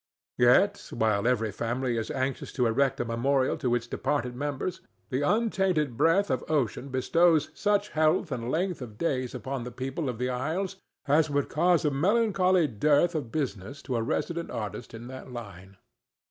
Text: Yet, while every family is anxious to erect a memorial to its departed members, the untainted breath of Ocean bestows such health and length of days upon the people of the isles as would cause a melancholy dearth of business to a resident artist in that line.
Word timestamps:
Yet, 0.39 0.89
while 0.91 1.27
every 1.27 1.51
family 1.51 1.95
is 1.95 2.09
anxious 2.09 2.51
to 2.53 2.65
erect 2.65 2.99
a 2.99 3.05
memorial 3.05 3.55
to 3.57 3.75
its 3.75 3.85
departed 3.85 4.35
members, 4.35 4.81
the 5.11 5.21
untainted 5.21 5.95
breath 5.95 6.31
of 6.31 6.43
Ocean 6.49 6.89
bestows 6.89 7.51
such 7.53 7.89
health 7.89 8.31
and 8.31 8.49
length 8.49 8.81
of 8.81 8.97
days 8.97 9.35
upon 9.35 9.63
the 9.63 9.69
people 9.69 10.09
of 10.09 10.17
the 10.17 10.31
isles 10.31 10.77
as 11.07 11.29
would 11.29 11.49
cause 11.49 11.85
a 11.85 11.91
melancholy 11.91 12.65
dearth 12.67 13.13
of 13.13 13.31
business 13.31 13.83
to 13.83 13.95
a 13.95 14.01
resident 14.01 14.49
artist 14.49 14.95
in 14.95 15.05
that 15.05 15.31
line. 15.31 15.77